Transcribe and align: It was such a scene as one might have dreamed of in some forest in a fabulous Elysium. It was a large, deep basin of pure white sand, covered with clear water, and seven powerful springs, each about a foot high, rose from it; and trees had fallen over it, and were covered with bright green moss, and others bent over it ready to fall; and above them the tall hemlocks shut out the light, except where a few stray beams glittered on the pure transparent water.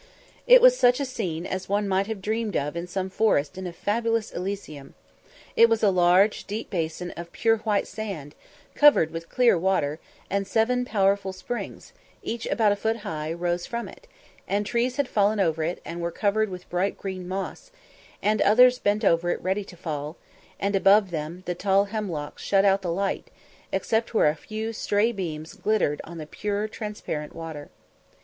It 0.47 0.63
was 0.63 0.75
such 0.75 0.99
a 0.99 1.05
scene 1.05 1.45
as 1.45 1.69
one 1.69 1.87
might 1.87 2.07
have 2.07 2.23
dreamed 2.23 2.57
of 2.57 2.75
in 2.75 2.87
some 2.87 3.07
forest 3.07 3.55
in 3.55 3.67
a 3.67 3.71
fabulous 3.71 4.31
Elysium. 4.31 4.95
It 5.55 5.69
was 5.69 5.83
a 5.83 5.91
large, 5.91 6.45
deep 6.45 6.71
basin 6.71 7.11
of 7.15 7.31
pure 7.31 7.57
white 7.57 7.85
sand, 7.87 8.33
covered 8.73 9.11
with 9.11 9.29
clear 9.29 9.59
water, 9.59 9.99
and 10.27 10.47
seven 10.47 10.85
powerful 10.85 11.31
springs, 11.33 11.93
each 12.23 12.47
about 12.47 12.71
a 12.71 12.75
foot 12.75 12.97
high, 13.05 13.31
rose 13.31 13.67
from 13.67 13.87
it; 13.87 14.07
and 14.47 14.65
trees 14.65 14.95
had 14.95 15.07
fallen 15.07 15.39
over 15.39 15.63
it, 15.63 15.79
and 15.85 16.01
were 16.01 16.09
covered 16.09 16.49
with 16.49 16.67
bright 16.67 16.97
green 16.97 17.27
moss, 17.27 17.69
and 18.23 18.41
others 18.41 18.79
bent 18.79 19.05
over 19.05 19.29
it 19.29 19.39
ready 19.43 19.63
to 19.65 19.77
fall; 19.77 20.17
and 20.59 20.75
above 20.75 21.11
them 21.11 21.43
the 21.45 21.53
tall 21.53 21.85
hemlocks 21.93 22.41
shut 22.41 22.65
out 22.65 22.81
the 22.81 22.91
light, 22.91 23.29
except 23.71 24.15
where 24.15 24.29
a 24.29 24.35
few 24.35 24.73
stray 24.73 25.11
beams 25.11 25.53
glittered 25.53 26.01
on 26.05 26.17
the 26.17 26.25
pure 26.25 26.67
transparent 26.67 27.35
water. 27.35 27.69